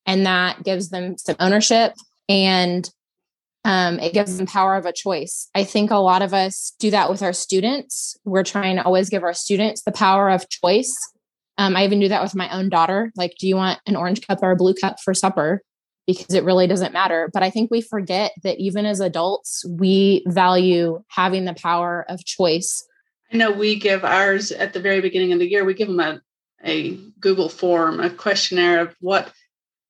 And 0.06 0.26
that 0.26 0.64
gives 0.64 0.90
them 0.90 1.16
some 1.16 1.36
ownership 1.38 1.92
and 2.28 2.88
um, 3.64 3.99
it 3.99 4.12
gives 4.12 4.37
them 4.37 4.47
power 4.47 4.76
of 4.76 4.85
a 4.85 4.93
choice. 4.93 5.49
I 5.54 5.64
think 5.64 5.90
a 5.90 5.97
lot 5.97 6.23
of 6.23 6.35
us 6.35 6.75
do 6.78 6.90
that 6.90 7.11
with 7.11 7.23
our 7.23 7.33
students. 7.33 8.16
We're 8.25 8.45
trying 8.45 8.76
to 8.76 8.85
always 8.85 9.09
give 9.09 9.23
our 9.23 9.33
students 9.33 9.83
the 9.83 9.93
power 9.93 10.28
of 10.28 10.49
choice. 10.49 10.95
Um, 11.57 11.76
I 11.76 11.85
even 11.85 12.00
do 12.00 12.09
that 12.09 12.23
with 12.23 12.35
my 12.35 12.49
own 12.50 12.69
daughter. 12.69 13.11
Like, 13.16 13.37
do 13.38 13.49
you 13.49 13.57
want 13.57 13.81
an 13.87 13.97
orange 13.97 14.26
cup 14.26 14.40
or 14.43 14.50
a 14.50 14.57
blue 14.57 14.75
cup 14.75 15.00
for 15.00 15.14
supper? 15.14 15.62
Because 16.07 16.35
it 16.35 16.45
really 16.45 16.66
doesn't 16.66 16.93
matter. 16.93 17.31
But 17.33 17.43
I 17.43 17.49
think 17.49 17.71
we 17.71 17.81
forget 17.81 18.33
that 18.43 18.59
even 18.59 18.85
as 18.85 19.00
adults, 19.00 19.64
we 19.66 20.25
value 20.26 21.02
having 21.09 21.47
the 21.47 21.54
power 21.54 22.04
of 22.09 22.25
choice. 22.25 22.87
I 23.33 23.38
know 23.38 23.50
we 23.50 23.76
give 23.76 24.04
ours 24.04 24.52
at 24.52 24.75
the 24.75 24.81
very 24.81 25.00
beginning 25.00 25.33
of 25.33 25.38
the 25.38 25.50
year, 25.50 25.64
we 25.64 25.73
give 25.73 25.88
them 25.88 26.00
a, 26.00 26.21
a 26.62 26.97
Google 27.19 27.49
form, 27.49 28.00
a 28.00 28.11
questionnaire 28.11 28.81
of 28.81 28.95
what 29.00 29.33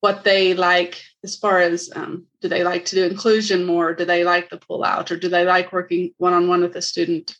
what 0.04 0.22
they 0.22 0.52
like 0.52 1.02
as 1.22 1.34
far 1.34 1.60
as 1.60 1.90
um, 1.96 2.26
do 2.42 2.46
they 2.46 2.62
like 2.62 2.84
to 2.84 2.94
do 2.94 3.04
inclusion 3.04 3.64
more? 3.64 3.94
Do 3.94 4.04
they 4.04 4.22
like 4.22 4.50
the 4.50 4.58
pull 4.58 4.84
out 4.84 5.10
or 5.10 5.16
do 5.16 5.30
they 5.30 5.46
like 5.46 5.72
working 5.72 6.12
one-on-one 6.18 6.60
with 6.60 6.76
a 6.76 6.82
student? 6.82 7.34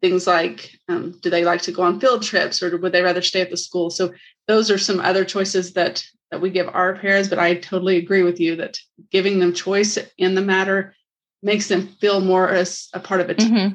Things 0.00 0.26
like 0.26 0.72
um, 0.88 1.16
do 1.22 1.30
they 1.30 1.44
like 1.44 1.62
to 1.62 1.70
go 1.70 1.82
on 1.82 2.00
field 2.00 2.24
trips? 2.24 2.60
Or 2.60 2.76
would 2.76 2.90
they 2.90 3.02
rather 3.02 3.22
stay 3.22 3.40
at 3.40 3.50
the 3.50 3.56
school? 3.56 3.88
So 3.88 4.12
those 4.48 4.68
are 4.68 4.78
some 4.78 4.98
other 4.98 5.24
choices 5.24 5.74
that 5.74 6.04
that 6.32 6.40
we 6.40 6.50
give 6.50 6.66
our 6.66 6.96
parents. 6.96 7.28
But 7.28 7.38
i 7.38 7.54
totally 7.54 7.98
agree 7.98 8.24
with 8.24 8.40
you 8.40 8.56
that 8.56 8.80
giving 9.12 9.38
them 9.38 9.54
choice 9.54 9.96
in 10.18 10.34
the 10.34 10.42
matter 10.42 10.96
makes 11.40 11.68
them 11.68 11.86
feel 12.00 12.20
more 12.20 12.48
as 12.48 12.88
a 12.94 12.98
part 12.98 13.20
of 13.20 13.30
it 13.30 13.38
mm-hmm. 13.38 13.74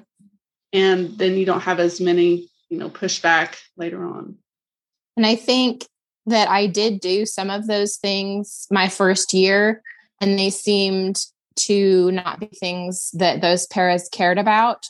and 0.74 1.18
then 1.18 1.38
you 1.38 1.46
don't 1.46 1.68
have 1.70 1.80
as 1.80 2.02
many 2.02 2.50
you 2.68 2.78
know 2.78 2.90
pushback 2.90 3.56
later 3.78 4.06
on. 4.06 4.36
And 5.16 5.26
i 5.26 5.36
think 5.36 5.88
that 6.28 6.50
i 6.50 6.68
did 6.68 7.00
do 7.00 7.26
some 7.26 7.50
of 7.50 7.68
those 7.68 7.98
things 7.98 8.68
my 8.70 8.88
first 8.88 9.34
year 9.34 9.82
and 10.22 10.38
they 10.38 10.50
seemed 10.50 11.26
to 11.56 12.12
not 12.12 12.40
be 12.40 12.48
things 12.48 13.10
that 13.14 13.42
those 13.42 13.66
paras 13.68 14.08
cared 14.12 14.38
about 14.38 14.86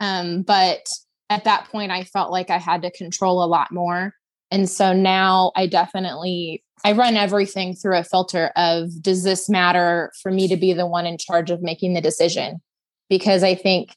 um, 0.00 0.42
but 0.42 0.88
at 1.32 1.44
that 1.44 1.68
point, 1.70 1.90
I 1.90 2.04
felt 2.04 2.30
like 2.30 2.50
I 2.50 2.58
had 2.58 2.82
to 2.82 2.90
control 2.90 3.42
a 3.42 3.46
lot 3.46 3.72
more. 3.72 4.14
And 4.50 4.68
so 4.68 4.92
now 4.92 5.52
I 5.56 5.66
definitely 5.66 6.62
I 6.84 6.92
run 6.92 7.16
everything 7.16 7.74
through 7.74 7.96
a 7.96 8.04
filter 8.04 8.50
of 8.56 9.00
does 9.00 9.22
this 9.22 9.48
matter 9.48 10.12
for 10.20 10.32
me 10.32 10.48
to 10.48 10.56
be 10.56 10.72
the 10.72 10.86
one 10.86 11.06
in 11.06 11.16
charge 11.16 11.50
of 11.50 11.62
making 11.62 11.94
the 11.94 12.00
decision? 12.00 12.60
Because 13.08 13.44
I 13.44 13.54
think, 13.54 13.94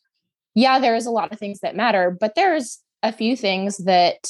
yeah, 0.53 0.79
there 0.79 0.95
is 0.95 1.07
a 1.07 1.11
lot 1.11 1.33
of 1.33 1.39
things 1.39 1.59
that 1.61 1.75
matter, 1.75 2.15
but 2.17 2.35
there's 2.35 2.79
a 3.01 3.11
few 3.11 3.35
things 3.35 3.77
that 3.79 4.29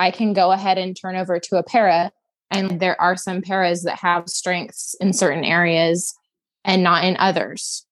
I 0.00 0.10
can 0.10 0.32
go 0.32 0.50
ahead 0.50 0.78
and 0.78 0.96
turn 0.96 1.14
over 1.14 1.38
to 1.38 1.58
a 1.58 1.62
para. 1.62 2.10
And 2.50 2.80
there 2.80 3.00
are 3.00 3.16
some 3.16 3.42
paras 3.42 3.82
that 3.84 3.98
have 3.98 4.28
strengths 4.28 4.96
in 5.00 5.12
certain 5.12 5.44
areas 5.44 6.14
and 6.64 6.82
not 6.82 7.04
in 7.04 7.16
others. 7.18 7.86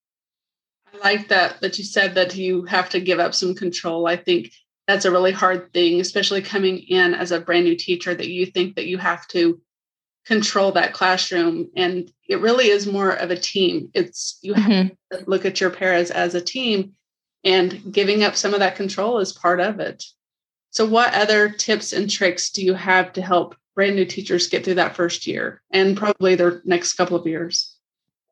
I 0.93 0.99
like 0.99 1.29
that 1.29 1.61
that 1.61 1.79
you 1.79 1.85
said 1.85 2.15
that 2.15 2.35
you 2.35 2.65
have 2.65 2.89
to 2.91 3.01
give 3.01 3.21
up 3.21 3.35
some 3.35 3.55
control. 3.55 4.09
I 4.09 4.17
think 4.17 4.51
that's 4.87 5.05
a 5.05 5.11
really 5.11 5.33
hard 5.33 5.73
thing, 5.75 6.01
especially 6.01 6.41
coming 6.41 6.79
in 6.79 7.15
as 7.15 7.31
a 7.31 7.41
brand 7.41 7.67
new 7.67 7.77
teacher 7.77 8.15
that 8.15 8.31
you 8.31 8.47
think 8.47 8.75
that 8.77 8.87
you 8.87 8.97
have 8.97 9.29
to 9.29 9.61
control 10.27 10.73
that 10.73 10.93
classroom 10.93 11.71
and 11.77 12.11
it 12.29 12.41
really 12.41 12.69
is 12.69 12.87
more 12.87 13.11
of 13.11 13.31
a 13.31 13.37
team. 13.37 13.91
It's 13.95 14.39
you 14.43 14.55
mm-hmm. 14.55 14.71
have 14.71 14.91
to 15.13 15.31
look 15.31 15.45
at 15.45 15.61
your 15.61 15.71
paras 15.71 16.11
as 16.11 16.35
a 16.35 16.41
team 16.41 16.93
and 17.45 17.93
giving 17.93 18.25
up 18.25 18.35
some 18.35 18.55
of 18.55 18.61
that 18.61 18.77
control 18.77 19.19
is 19.19 19.33
part 19.33 19.61
of 19.61 19.79
it. 19.79 20.05
So 20.79 20.87
what 20.87 21.13
other 21.13 21.49
tips 21.49 21.93
and 21.93 22.09
tricks 22.09 22.51
do 22.51 22.65
you 22.65 22.73
have 22.75 23.13
to 23.15 23.21
help 23.21 23.57
brand 23.75 23.97
new 23.97 24.05
teachers 24.05 24.47
get 24.47 24.65
through 24.65 24.77
that 24.77 24.95
first 24.95 25.27
year 25.27 25.61
and 25.73 25.97
probably 25.97 26.37
their 26.37 26.63
next 26.65 26.93
couple 26.93 27.17
of 27.17 27.27
years? 27.27 27.75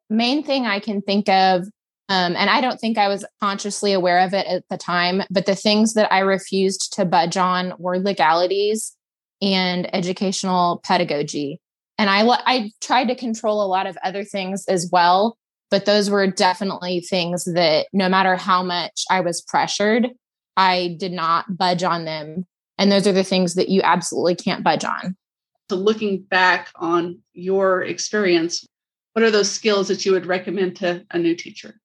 Main 0.09 0.45
thing 0.45 0.65
I 0.65 0.79
can 0.79 1.03
think 1.03 1.29
of 1.29 1.65
um, 2.09 2.37
and 2.37 2.49
I 2.49 2.61
don't 2.61 2.79
think 2.79 2.99
I 2.99 3.09
was 3.09 3.25
consciously 3.41 3.93
aware 3.93 4.21
of 4.21 4.33
it 4.33 4.47
at 4.47 4.62
the 4.71 4.76
time, 4.76 5.25
but 5.29 5.47
the 5.47 5.57
things 5.57 5.95
that 5.95 6.12
I 6.12 6.21
refused 6.21 6.93
to 6.93 7.05
budge 7.05 7.37
on 7.37 7.75
were 7.81 7.99
legalities 7.99 8.95
and 9.43 9.93
educational 9.93 10.81
pedagogy. 10.85 11.61
And 11.99 12.09
I, 12.09 12.25
I 12.47 12.71
tried 12.81 13.09
to 13.09 13.17
control 13.17 13.61
a 13.61 13.67
lot 13.67 13.88
of 13.88 13.99
other 14.05 14.23
things 14.23 14.67
as 14.69 14.88
well, 14.93 15.37
but 15.69 15.85
those 15.85 16.11
were 16.11 16.29
definitely 16.29 17.00
things 17.00 17.45
that 17.47 17.88
no 17.93 18.09
matter 18.09 18.37
how 18.37 18.62
much 18.62 19.03
I 19.11 19.19
was 19.19 19.43
pressured, 19.43 20.11
I 20.57 20.97
did 20.99 21.13
not 21.13 21.57
budge 21.57 21.83
on 21.83 22.05
them. 22.05 22.47
And 22.79 22.93
those 22.93 23.07
are 23.07 23.13
the 23.13 23.25
things 23.25 23.55
that 23.55 23.69
you 23.69 23.83
absolutely 23.83 24.35
can't 24.35 24.65
budge 24.65 24.85
on. 24.85 25.17
So, 25.71 25.77
looking 25.77 26.23
back 26.23 26.69
on 26.77 27.21
your 27.33 27.83
experience, 27.83 28.67
what 29.15 29.25
are 29.25 29.31
those 29.31 29.51
skills 29.51 29.89
that 29.89 30.05
you 30.05 30.13
would 30.13 30.27
recommend 30.27 30.77
to 30.77 31.05
a 31.11 31.19
new 31.19 31.35
teacher? 31.35 31.81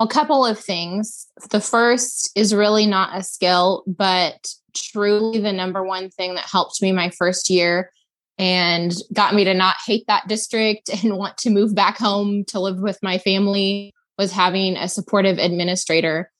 a 0.00 0.06
couple 0.06 0.46
of 0.46 0.58
things. 0.58 1.26
The 1.50 1.60
first 1.60 2.32
is 2.34 2.54
really 2.54 2.86
not 2.86 3.16
a 3.16 3.22
skill, 3.22 3.84
but 3.86 4.48
truly 4.74 5.40
the 5.40 5.52
number 5.52 5.84
one 5.84 6.08
thing 6.08 6.34
that 6.34 6.46
helped 6.50 6.80
me 6.80 6.90
my 6.90 7.10
first 7.10 7.50
year 7.50 7.92
and 8.38 8.94
got 9.12 9.34
me 9.34 9.44
to 9.44 9.52
not 9.52 9.76
hate 9.86 10.06
that 10.08 10.26
district 10.26 10.88
and 11.04 11.18
want 11.18 11.36
to 11.38 11.50
move 11.50 11.74
back 11.74 11.98
home 11.98 12.44
to 12.46 12.58
live 12.58 12.78
with 12.78 12.98
my 13.02 13.18
family 13.18 13.92
was 14.18 14.32
having 14.32 14.76
a 14.76 14.88
supportive 14.88 15.38
administrator. 15.38 16.30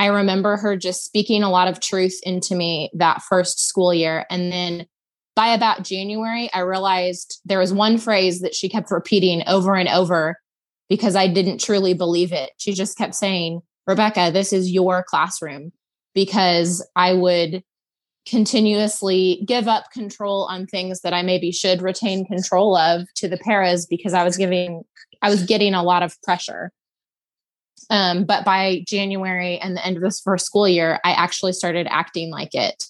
I 0.00 0.06
remember 0.06 0.56
her 0.56 0.78
just 0.78 1.04
speaking 1.04 1.42
a 1.42 1.50
lot 1.50 1.68
of 1.68 1.78
truth 1.78 2.20
into 2.22 2.54
me 2.54 2.90
that 2.94 3.20
first 3.20 3.60
school 3.60 3.92
year. 3.92 4.24
And 4.30 4.50
then 4.50 4.86
by 5.36 5.48
about 5.48 5.84
January, 5.84 6.48
I 6.54 6.60
realized 6.60 7.38
there 7.44 7.58
was 7.58 7.74
one 7.74 7.98
phrase 7.98 8.40
that 8.40 8.54
she 8.54 8.70
kept 8.70 8.90
repeating 8.90 9.42
over 9.46 9.76
and 9.76 9.90
over 9.90 10.38
because 10.88 11.16
I 11.16 11.26
didn't 11.28 11.60
truly 11.60 11.92
believe 11.92 12.32
it. 12.32 12.48
She 12.56 12.72
just 12.72 12.96
kept 12.96 13.14
saying, 13.14 13.60
Rebecca, 13.86 14.30
this 14.32 14.54
is 14.54 14.70
your 14.70 15.04
classroom 15.06 15.70
because 16.14 16.82
I 16.96 17.12
would 17.12 17.62
continuously 18.26 19.44
give 19.46 19.68
up 19.68 19.90
control 19.92 20.44
on 20.50 20.66
things 20.66 21.02
that 21.02 21.12
I 21.12 21.20
maybe 21.20 21.52
should 21.52 21.82
retain 21.82 22.24
control 22.24 22.74
of 22.74 23.02
to 23.16 23.28
the 23.28 23.36
paras 23.36 23.84
because 23.84 24.14
I 24.14 24.24
was 24.24 24.38
giving 24.38 24.82
I 25.20 25.28
was 25.28 25.42
getting 25.42 25.74
a 25.74 25.82
lot 25.82 26.02
of 26.02 26.16
pressure. 26.22 26.72
Um, 27.88 28.24
but 28.24 28.44
by 28.44 28.84
January 28.86 29.58
and 29.58 29.76
the 29.76 29.84
end 29.84 29.96
of 29.96 30.02
this 30.02 30.20
first 30.20 30.46
school 30.46 30.68
year, 30.68 31.00
I 31.04 31.12
actually 31.12 31.52
started 31.52 31.86
acting 31.90 32.30
like 32.30 32.54
it. 32.54 32.84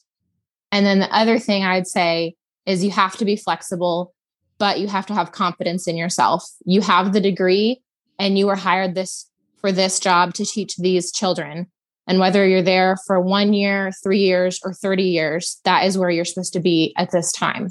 And 0.72 0.86
then 0.86 1.00
the 1.00 1.14
other 1.14 1.38
thing 1.38 1.64
I'd 1.64 1.86
say 1.86 2.34
is 2.66 2.84
you 2.84 2.90
have 2.90 3.16
to 3.16 3.24
be 3.24 3.36
flexible, 3.36 4.14
but 4.58 4.78
you 4.78 4.88
have 4.88 5.06
to 5.06 5.14
have 5.14 5.32
confidence 5.32 5.86
in 5.86 5.96
yourself. 5.96 6.44
You 6.64 6.80
have 6.82 7.12
the 7.12 7.20
degree, 7.20 7.82
and 8.18 8.38
you 8.38 8.46
were 8.46 8.56
hired 8.56 8.94
this 8.94 9.28
for 9.60 9.72
this 9.72 10.00
job 10.00 10.34
to 10.34 10.44
teach 10.44 10.76
these 10.76 11.12
children. 11.12 11.66
And 12.06 12.18
whether 12.18 12.46
you're 12.46 12.62
there 12.62 12.96
for 13.06 13.20
one 13.20 13.52
year, 13.52 13.92
three 14.02 14.20
years, 14.20 14.60
or 14.64 14.72
30 14.72 15.04
years, 15.04 15.60
that 15.64 15.84
is 15.84 15.96
where 15.96 16.10
you're 16.10 16.24
supposed 16.24 16.52
to 16.54 16.60
be 16.60 16.94
at 16.96 17.10
this 17.10 17.30
time. 17.30 17.68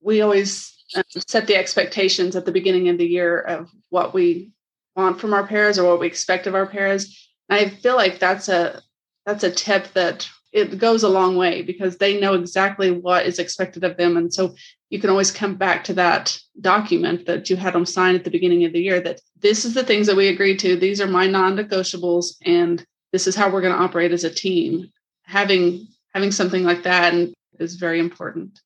We 0.00 0.20
always 0.20 0.74
um, 0.94 1.02
set 1.26 1.46
the 1.46 1.56
expectations 1.56 2.36
at 2.36 2.44
the 2.44 2.52
beginning 2.52 2.88
of 2.88 2.98
the 2.98 3.06
year 3.06 3.38
of 3.40 3.70
what 3.90 4.14
we 4.14 4.50
want 4.96 5.20
from 5.20 5.34
our 5.34 5.46
parents 5.46 5.78
or 5.78 5.88
what 5.88 6.00
we 6.00 6.06
expect 6.06 6.46
of 6.46 6.54
our 6.54 6.66
paras. 6.66 7.30
I 7.50 7.68
feel 7.68 7.96
like 7.96 8.18
that's 8.18 8.48
a 8.48 8.82
that's 9.26 9.44
a 9.44 9.50
tip 9.50 9.92
that 9.94 10.28
it 10.52 10.78
goes 10.78 11.02
a 11.02 11.08
long 11.08 11.36
way 11.36 11.62
because 11.62 11.96
they 11.96 12.20
know 12.20 12.34
exactly 12.34 12.92
what 12.92 13.26
is 13.26 13.40
expected 13.40 13.82
of 13.82 13.96
them. 13.96 14.16
And 14.16 14.32
so 14.32 14.54
you 14.88 15.00
can 15.00 15.10
always 15.10 15.32
come 15.32 15.56
back 15.56 15.82
to 15.84 15.94
that 15.94 16.38
document 16.60 17.26
that 17.26 17.50
you 17.50 17.56
had 17.56 17.74
them 17.74 17.84
sign 17.84 18.14
at 18.14 18.22
the 18.22 18.30
beginning 18.30 18.64
of 18.64 18.72
the 18.72 18.80
year 18.80 19.00
that 19.00 19.20
this 19.40 19.64
is 19.64 19.74
the 19.74 19.82
things 19.82 20.06
that 20.06 20.16
we 20.16 20.28
agreed 20.28 20.60
to. 20.60 20.76
These 20.76 21.00
are 21.00 21.08
my 21.08 21.26
non-negotiables, 21.26 22.36
and 22.44 22.86
this 23.12 23.26
is 23.26 23.34
how 23.34 23.50
we're 23.50 23.62
going 23.62 23.76
to 23.76 23.82
operate 23.82 24.12
as 24.12 24.22
a 24.22 24.30
team. 24.30 24.92
Having 25.24 25.88
having 26.14 26.30
something 26.30 26.62
like 26.62 26.84
that 26.84 27.12
is 27.58 27.74
very 27.74 27.98
important. 27.98 28.60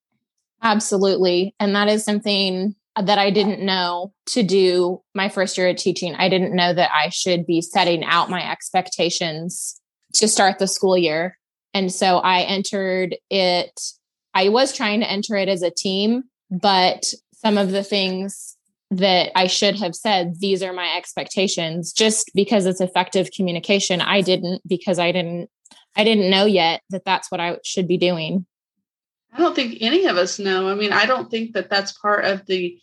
Absolutely. 0.62 1.54
And 1.58 1.74
that 1.74 1.88
is 1.88 2.04
something 2.04 2.74
that 3.02 3.18
I 3.18 3.30
didn't 3.30 3.64
know 3.64 4.12
to 4.30 4.42
do 4.42 5.02
my 5.14 5.28
first 5.28 5.56
year 5.56 5.68
of 5.68 5.76
teaching. 5.76 6.14
I 6.14 6.28
didn't 6.28 6.54
know 6.54 6.72
that 6.72 6.90
I 6.92 7.10
should 7.10 7.46
be 7.46 7.60
setting 7.60 8.04
out 8.04 8.30
my 8.30 8.50
expectations 8.50 9.80
to 10.14 10.28
start 10.28 10.58
the 10.58 10.66
school 10.66 10.96
year. 10.96 11.38
And 11.74 11.92
so 11.92 12.18
I 12.18 12.42
entered 12.42 13.16
it 13.30 13.78
I 14.34 14.50
was 14.50 14.72
trying 14.72 15.00
to 15.00 15.10
enter 15.10 15.34
it 15.36 15.48
as 15.48 15.62
a 15.62 15.70
team, 15.70 16.24
but 16.48 17.12
some 17.34 17.58
of 17.58 17.72
the 17.72 17.82
things 17.82 18.56
that 18.90 19.32
I 19.36 19.48
should 19.48 19.76
have 19.80 19.96
said, 19.96 20.38
these 20.38 20.62
are 20.62 20.72
my 20.72 20.96
expectations, 20.96 21.92
just 21.92 22.30
because 22.34 22.64
it's 22.64 22.80
effective 22.80 23.30
communication. 23.36 24.00
I 24.00 24.20
didn't 24.20 24.62
because 24.66 24.98
I 24.98 25.12
didn't 25.12 25.50
I 25.96 26.04
didn't 26.04 26.30
know 26.30 26.44
yet 26.44 26.82
that 26.90 27.04
that's 27.04 27.30
what 27.30 27.40
I 27.40 27.58
should 27.64 27.88
be 27.88 27.98
doing. 27.98 28.46
I 29.32 29.38
don't 29.38 29.56
think 29.56 29.78
any 29.80 30.06
of 30.06 30.16
us 30.16 30.38
know. 30.38 30.68
I 30.68 30.74
mean, 30.74 30.92
I 30.92 31.06
don't 31.06 31.30
think 31.30 31.54
that 31.54 31.68
that's 31.68 31.92
part 31.92 32.24
of 32.24 32.46
the 32.46 32.78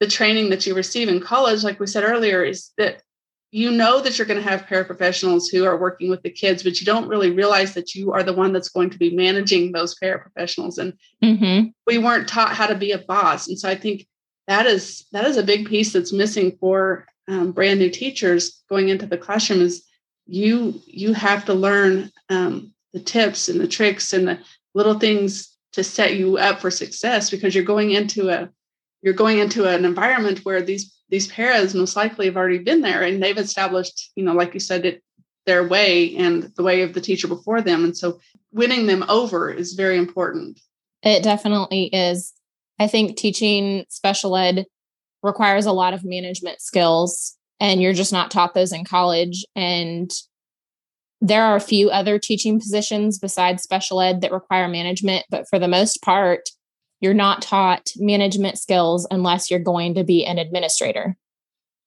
the 0.00 0.06
training 0.06 0.50
that 0.50 0.66
you 0.66 0.74
receive 0.74 1.08
in 1.08 1.20
college 1.20 1.64
like 1.64 1.80
we 1.80 1.86
said 1.86 2.04
earlier 2.04 2.44
is 2.44 2.70
that 2.78 3.02
you 3.50 3.70
know 3.70 4.00
that 4.00 4.18
you're 4.18 4.26
going 4.26 4.42
to 4.42 4.48
have 4.48 4.66
paraprofessionals 4.66 5.50
who 5.50 5.64
are 5.64 5.78
working 5.78 6.10
with 6.10 6.22
the 6.22 6.30
kids, 6.30 6.62
but 6.62 6.80
you 6.80 6.84
don't 6.84 7.08
really 7.08 7.30
realize 7.30 7.72
that 7.74 7.94
you 7.94 8.12
are 8.12 8.22
the 8.22 8.32
one 8.32 8.52
that's 8.52 8.68
going 8.68 8.90
to 8.90 8.98
be 8.98 9.16
managing 9.16 9.72
those 9.72 9.98
paraprofessionals. 9.98 10.76
And 10.76 10.92
mm-hmm. 11.22 11.68
we 11.86 11.98
weren't 11.98 12.28
taught 12.28 12.54
how 12.54 12.66
to 12.66 12.74
be 12.74 12.92
a 12.92 12.98
boss. 12.98 13.48
And 13.48 13.58
so 13.58 13.68
I 13.68 13.74
think 13.74 14.06
that 14.48 14.66
is 14.66 15.06
that 15.12 15.26
is 15.26 15.36
a 15.36 15.42
big 15.42 15.66
piece 15.66 15.92
that's 15.92 16.12
missing 16.12 16.56
for 16.60 17.06
um, 17.26 17.52
brand 17.52 17.78
new 17.78 17.90
teachers 17.90 18.62
going 18.68 18.88
into 18.88 19.06
the 19.06 19.18
classroom 19.18 19.60
is 19.60 19.84
you 20.26 20.80
you 20.86 21.12
have 21.12 21.44
to 21.46 21.54
learn 21.54 22.10
um, 22.28 22.72
the 22.92 23.00
tips 23.00 23.48
and 23.48 23.60
the 23.60 23.68
tricks 23.68 24.12
and 24.12 24.28
the 24.28 24.38
little 24.74 24.98
things 24.98 25.56
to 25.72 25.84
set 25.84 26.16
you 26.16 26.38
up 26.38 26.60
for 26.60 26.70
success 26.70 27.30
because 27.30 27.54
you're 27.54 27.64
going 27.64 27.90
into 27.90 28.30
a 28.30 28.48
you're 29.02 29.14
going 29.14 29.38
into 29.38 29.66
an 29.66 29.84
environment 29.84 30.44
where 30.44 30.62
these 30.62 30.94
these 31.10 31.28
paras 31.28 31.74
most 31.74 31.96
likely 31.96 32.26
have 32.26 32.36
already 32.36 32.58
been 32.58 32.82
there 32.82 33.02
and 33.02 33.22
they've 33.22 33.38
established, 33.38 34.12
you 34.14 34.22
know, 34.22 34.34
like 34.34 34.52
you 34.52 34.60
said, 34.60 34.84
it 34.84 35.02
their 35.46 35.66
way 35.66 36.14
and 36.16 36.52
the 36.56 36.62
way 36.62 36.82
of 36.82 36.92
the 36.92 37.00
teacher 37.00 37.26
before 37.26 37.62
them. 37.62 37.82
And 37.82 37.96
so 37.96 38.20
winning 38.52 38.86
them 38.86 39.02
over 39.08 39.50
is 39.50 39.72
very 39.72 39.96
important. 39.96 40.60
It 41.02 41.22
definitely 41.22 41.84
is. 41.86 42.34
I 42.78 42.86
think 42.86 43.16
teaching 43.16 43.86
special 43.88 44.36
ed 44.36 44.66
requires 45.22 45.64
a 45.64 45.72
lot 45.72 45.94
of 45.94 46.04
management 46.04 46.60
skills 46.60 47.36
and 47.60 47.80
you're 47.80 47.94
just 47.94 48.12
not 48.12 48.30
taught 48.30 48.52
those 48.52 48.72
in 48.72 48.84
college 48.84 49.44
and 49.56 50.12
there 51.20 51.42
are 51.42 51.56
a 51.56 51.60
few 51.60 51.90
other 51.90 52.18
teaching 52.18 52.60
positions 52.60 53.18
besides 53.18 53.62
special 53.62 54.00
ed 54.00 54.20
that 54.20 54.32
require 54.32 54.68
management, 54.68 55.24
but 55.30 55.48
for 55.48 55.58
the 55.58 55.66
most 55.66 56.00
part, 56.02 56.48
you're 57.00 57.14
not 57.14 57.42
taught 57.42 57.90
management 57.96 58.58
skills 58.58 59.06
unless 59.10 59.50
you're 59.50 59.60
going 59.60 59.94
to 59.94 60.04
be 60.04 60.24
an 60.24 60.38
administrator. 60.38 61.16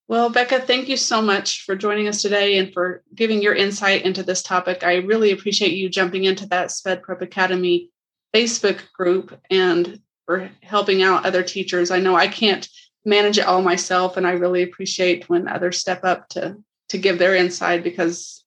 Well, 0.08 0.30
Becca, 0.30 0.60
thank 0.62 0.89
you 0.89 0.98
so 0.98 1.22
much 1.22 1.63
for 1.63 1.75
joining 1.75 2.08
us 2.10 2.22
today 2.22 2.58
and 2.58 2.74
for 2.74 3.01
giving 3.15 3.41
your 3.41 3.56
insight 3.56 4.03
into 4.03 4.24
this 4.24 4.44
topic. 4.44 4.84
I 4.84 4.96
really 4.96 5.32
appreciate 5.32 5.74
you 5.74 5.89
jumping 5.89 6.25
into 6.25 6.46
that 6.48 6.72
SPED 6.72 7.01
Prep 7.01 7.22
Academy 7.22 7.89
Facebook 8.34 8.91
group 8.91 9.39
and 9.50 10.00
for 10.25 10.50
helping 10.62 11.01
out 11.01 11.25
other 11.25 11.44
teachers. 11.44 11.91
I 11.91 12.00
know 12.00 12.15
I 12.15 12.27
can't 12.27 12.68
manage 13.06 13.38
it 13.38 13.46
all 13.46 13.62
myself, 13.62 14.18
and 14.18 14.27
I 14.27 14.32
really 14.32 14.63
appreciate 14.63 15.30
when 15.30 15.48
others 15.48 15.80
step 15.80 16.03
up 16.03 16.30
to 16.30 16.58
to 16.89 16.98
give 16.98 17.18
their 17.18 17.36
insight 17.36 17.84
because 17.84 18.44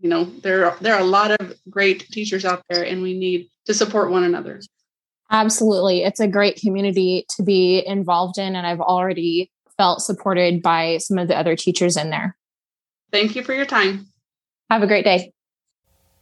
you 0.00 0.08
know 0.08 0.24
there 0.24 0.70
are, 0.70 0.76
there 0.80 0.94
are 0.94 1.00
a 1.00 1.04
lot 1.04 1.30
of 1.30 1.54
great 1.68 2.08
teachers 2.08 2.44
out 2.44 2.62
there, 2.68 2.84
and 2.84 3.02
we 3.02 3.18
need 3.18 3.48
to 3.66 3.74
support 3.74 4.10
one 4.10 4.24
another. 4.24 4.60
Absolutely, 5.32 6.04
it's 6.04 6.20
a 6.20 6.28
great 6.28 6.56
community 6.56 7.24
to 7.36 7.42
be 7.42 7.82
involved 7.86 8.38
in, 8.38 8.54
and 8.54 8.66
I've 8.66 8.80
already 8.80 9.50
felt 9.78 10.02
supported 10.02 10.62
by 10.62 10.98
some 10.98 11.18
of 11.18 11.26
the 11.26 11.36
other 11.36 11.56
teachers 11.56 11.96
in 11.96 12.10
there. 12.10 12.36
Thank 13.10 13.34
you 13.34 13.42
for 13.42 13.54
your 13.54 13.64
time. 13.64 14.08
Have 14.70 14.82
a 14.82 14.86
great 14.86 15.04
day. 15.04 15.32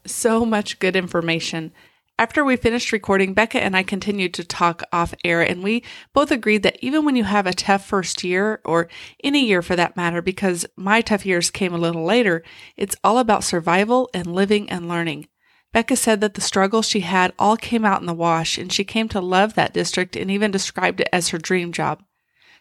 So 0.06 0.46
much 0.46 0.78
good 0.78 0.94
information. 0.94 1.72
After 2.20 2.44
we 2.44 2.56
finished 2.56 2.92
recording, 2.92 3.32
Becca 3.32 3.62
and 3.62 3.74
I 3.74 3.82
continued 3.82 4.34
to 4.34 4.44
talk 4.44 4.82
off 4.92 5.14
air, 5.24 5.40
and 5.40 5.62
we 5.62 5.82
both 6.12 6.30
agreed 6.30 6.62
that 6.64 6.76
even 6.80 7.04
when 7.04 7.16
you 7.16 7.24
have 7.24 7.46
a 7.46 7.54
tough 7.54 7.86
first 7.86 8.22
year, 8.22 8.60
or 8.64 8.88
any 9.24 9.46
year 9.46 9.62
for 9.62 9.74
that 9.74 9.96
matter, 9.96 10.20
because 10.20 10.66
my 10.76 11.00
tough 11.00 11.24
years 11.24 11.50
came 11.50 11.72
a 11.72 11.78
little 11.78 12.04
later, 12.04 12.44
it's 12.76 12.94
all 13.02 13.18
about 13.18 13.42
survival 13.42 14.10
and 14.12 14.34
living 14.34 14.68
and 14.68 14.86
learning. 14.86 15.28
Becca 15.72 15.96
said 15.96 16.20
that 16.20 16.34
the 16.34 16.40
struggles 16.40 16.88
she 16.88 17.00
had 17.00 17.32
all 17.38 17.56
came 17.56 17.84
out 17.84 18.00
in 18.00 18.06
the 18.06 18.14
wash, 18.14 18.58
and 18.58 18.72
she 18.72 18.84
came 18.84 19.08
to 19.08 19.20
love 19.20 19.54
that 19.54 19.72
district 19.72 20.16
and 20.16 20.30
even 20.30 20.50
described 20.50 21.00
it 21.00 21.08
as 21.12 21.28
her 21.28 21.38
dream 21.38 21.72
job. 21.72 22.02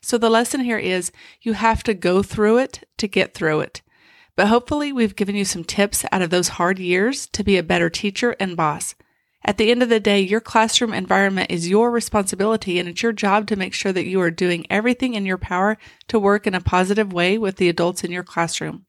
So 0.01 0.17
the 0.17 0.29
lesson 0.29 0.61
here 0.61 0.77
is 0.77 1.11
you 1.41 1.53
have 1.53 1.83
to 1.83 1.93
go 1.93 2.21
through 2.21 2.59
it 2.59 2.87
to 2.97 3.07
get 3.07 3.33
through 3.33 3.61
it. 3.61 3.81
But 4.35 4.47
hopefully, 4.47 4.93
we've 4.93 5.15
given 5.15 5.35
you 5.35 5.43
some 5.43 5.63
tips 5.63 6.05
out 6.11 6.21
of 6.21 6.29
those 6.29 6.49
hard 6.49 6.79
years 6.79 7.27
to 7.27 7.43
be 7.43 7.57
a 7.57 7.63
better 7.63 7.89
teacher 7.89 8.35
and 8.39 8.55
boss. 8.55 8.95
At 9.43 9.57
the 9.57 9.71
end 9.71 9.81
of 9.81 9.89
the 9.89 9.99
day, 9.99 10.21
your 10.21 10.41
classroom 10.41 10.93
environment 10.93 11.49
is 11.49 11.69
your 11.69 11.91
responsibility, 11.91 12.77
and 12.77 12.87
it's 12.87 13.01
your 13.01 13.11
job 13.11 13.47
to 13.47 13.55
make 13.55 13.73
sure 13.73 13.91
that 13.91 14.05
you 14.05 14.21
are 14.21 14.31
doing 14.31 14.65
everything 14.69 15.13
in 15.13 15.25
your 15.25 15.37
power 15.37 15.77
to 16.09 16.19
work 16.19 16.45
in 16.45 16.53
a 16.53 16.61
positive 16.61 17.11
way 17.11 17.37
with 17.37 17.55
the 17.55 17.69
adults 17.69 18.03
in 18.03 18.11
your 18.11 18.23
classroom. 18.23 18.85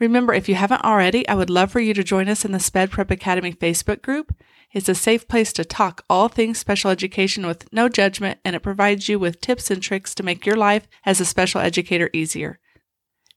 Remember, 0.00 0.34
if 0.34 0.48
you 0.48 0.56
haven't 0.56 0.84
already, 0.84 1.26
I 1.28 1.34
would 1.34 1.50
love 1.50 1.70
for 1.70 1.80
you 1.80 1.94
to 1.94 2.02
join 2.02 2.28
us 2.28 2.44
in 2.44 2.52
the 2.52 2.58
SPED 2.58 2.90
Prep 2.90 3.10
Academy 3.10 3.52
Facebook 3.52 4.02
group. 4.02 4.34
It's 4.72 4.88
a 4.88 4.94
safe 4.94 5.28
place 5.28 5.52
to 5.52 5.64
talk 5.64 6.04
all 6.10 6.28
things 6.28 6.58
special 6.58 6.90
education 6.90 7.46
with 7.46 7.72
no 7.72 7.88
judgment, 7.88 8.40
and 8.44 8.56
it 8.56 8.60
provides 8.60 9.08
you 9.08 9.20
with 9.20 9.40
tips 9.40 9.70
and 9.70 9.80
tricks 9.80 10.14
to 10.16 10.24
make 10.24 10.44
your 10.44 10.56
life 10.56 10.88
as 11.06 11.20
a 11.20 11.24
special 11.24 11.60
educator 11.60 12.10
easier. 12.12 12.58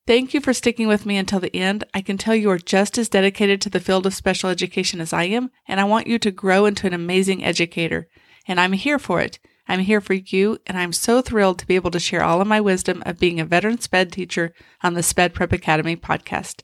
Thank 0.07 0.33
you 0.33 0.41
for 0.41 0.53
sticking 0.53 0.87
with 0.87 1.05
me 1.05 1.17
until 1.17 1.39
the 1.39 1.55
end. 1.55 1.83
I 1.93 2.01
can 2.01 2.17
tell 2.17 2.33
you 2.33 2.49
are 2.49 2.57
just 2.57 2.97
as 2.97 3.09
dedicated 3.09 3.61
to 3.61 3.69
the 3.69 3.79
field 3.79 4.07
of 4.07 4.15
special 4.15 4.49
education 4.49 4.99
as 4.99 5.13
I 5.13 5.25
am, 5.25 5.51
and 5.67 5.79
I 5.79 5.83
want 5.83 6.07
you 6.07 6.17
to 6.17 6.31
grow 6.31 6.65
into 6.65 6.87
an 6.87 6.93
amazing 6.93 7.43
educator. 7.43 8.07
And 8.47 8.59
I'm 8.59 8.73
here 8.73 8.97
for 8.97 9.21
it. 9.21 9.37
I'm 9.67 9.81
here 9.81 9.99
for 9.99 10.13
you, 10.13 10.59
and 10.65 10.77
I'm 10.77 10.93
so 10.93 11.21
thrilled 11.21 11.59
to 11.59 11.67
be 11.67 11.75
able 11.75 11.91
to 11.91 11.99
share 11.99 12.23
all 12.23 12.39
of 12.39 12.47
my 12.47 12.61
wisdom 12.61 13.03
of 13.05 13.19
being 13.19 13.39
a 13.39 13.45
veteran 13.45 13.79
SPED 13.79 14.11
teacher 14.11 14.53
on 14.81 14.93
the 14.93 15.03
SPED 15.03 15.33
Prep 15.33 15.51
Academy 15.51 15.95
podcast. 15.95 16.61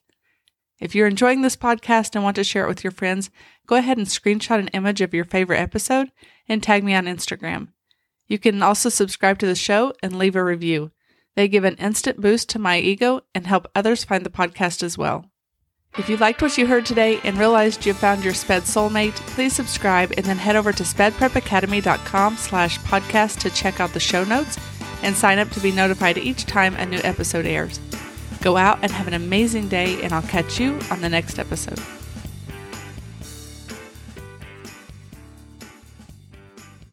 If 0.80 0.96
you're 0.96 1.08
enjoying 1.08 1.42
this 1.42 1.56
podcast 1.56 2.16
and 2.16 2.24
want 2.24 2.36
to 2.38 2.44
share 2.44 2.66
it 2.66 2.68
with 2.68 2.84
your 2.84 2.92
friends, 2.92 3.30
go 3.68 3.76
ahead 3.76 3.98
and 3.98 4.08
screenshot 4.08 4.60
an 4.60 4.70
image 4.70 5.02
of 5.02 5.14
your 5.14 5.26
favorite 5.26 5.60
episode 5.60 6.12
and 6.48 6.64
tag 6.64 6.84
me 6.84 6.94
on 6.94 7.06
Instagram. 7.06 7.70
You 8.28 8.40
can 8.40 8.64
also 8.64 8.90
subscribe 8.90 9.38
to 9.40 9.46
the 9.46 9.56
show 9.56 9.94
and 10.02 10.18
leave 10.18 10.36
a 10.36 10.44
review. 10.44 10.92
They 11.36 11.48
give 11.48 11.64
an 11.64 11.76
instant 11.76 12.22
boost 12.22 12.50
to 12.50 12.60
my 12.60 12.80
ego 12.80 13.22
and 13.34 13.48
help 13.48 13.68
others 13.76 14.04
find 14.04 14.26
the 14.26 14.30
podcast 14.30 14.84
as 14.84 14.98
well. 14.98 15.30
If 15.96 16.10
you 16.10 16.18
liked 16.18 16.42
what 16.42 16.58
you 16.58 16.66
heard 16.66 16.88
today 16.88 17.20
and 17.24 17.38
realized 17.38 17.86
you 17.86 17.94
found 17.94 18.24
your 18.24 18.34
SPED 18.34 18.64
soulmate, 18.64 19.16
please 19.28 19.54
subscribe 19.54 20.12
and 20.18 20.26
then 20.26 20.38
head 20.38 20.56
over 20.56 20.72
to 20.74 20.84
spedprepacademy.com 20.84 22.38
slash 22.38 22.80
podcast 22.80 23.40
to 23.42 23.52
check 23.52 23.80
out 23.80 23.94
the 23.94 24.00
show 24.00 24.24
notes 24.24 24.58
and 25.04 25.16
sign 25.16 25.38
up 25.38 25.52
to 25.52 25.60
be 25.60 25.72
notified 25.72 26.18
each 26.18 26.46
time 26.46 26.74
a 26.76 26.86
new 26.88 27.00
episode 27.04 27.46
airs. 27.46 27.80
Go 28.42 28.58
out 28.58 28.80
and 28.82 28.92
have 28.92 29.08
an 29.08 29.14
amazing 29.14 29.68
day, 29.68 30.02
and 30.02 30.14
I'll 30.14 30.24
catch 30.24 30.60
you 30.60 30.80
on 30.90 31.02
the 31.02 31.10
next 31.10 31.38
episode. 31.38 31.80